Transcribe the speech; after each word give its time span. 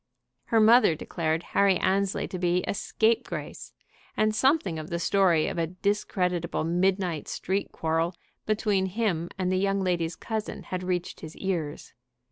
Her 0.45 0.59
mother 0.59 0.95
declared 0.95 1.43
Harry 1.53 1.77
Annesley 1.77 2.27
to 2.29 2.39
be 2.39 2.63
a 2.67 2.73
scapegrace, 2.73 3.71
and 4.17 4.33
something 4.33 4.79
of 4.79 4.89
the 4.89 4.97
story 4.97 5.45
of 5.45 5.59
a 5.59 5.67
discreditable 5.67 6.63
midnight 6.63 7.27
street 7.27 7.71
quarrel 7.71 8.15
between 8.47 8.87
him 8.87 9.29
and 9.37 9.51
the 9.51 9.57
young 9.59 9.83
lady's 9.83 10.15
cousin 10.15 10.63
had 10.63 10.81
reached 10.81 11.19
his 11.19 11.37
ears. 11.37 11.93